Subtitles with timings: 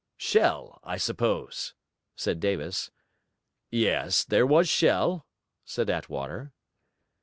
[0.17, 1.75] 'Shell, I suppose?'
[2.15, 2.89] said Davis.
[3.69, 5.27] 'Yes, there was shell,'
[5.63, 6.53] said Attwater.